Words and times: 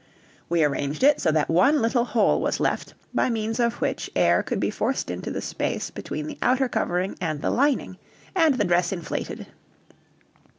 We 0.49 0.61
so 0.61 0.65
arranged 0.65 1.03
it 1.03 1.19
that 1.19 1.47
one 1.47 1.79
little 1.79 2.05
hole 2.05 2.41
was 2.41 2.59
left, 2.59 2.95
by 3.13 3.29
means 3.29 3.59
of 3.59 3.75
which 3.81 4.09
air 4.15 4.41
could 4.41 4.59
be 4.59 4.71
forced 4.71 5.11
into 5.11 5.29
the 5.29 5.41
space 5.43 5.91
between 5.91 6.25
the 6.25 6.39
outer 6.41 6.67
covering 6.67 7.15
and 7.21 7.39
the 7.43 7.51
lining, 7.51 7.99
and 8.35 8.55
the 8.55 8.65
dress 8.65 8.91
inflated. 8.91 9.45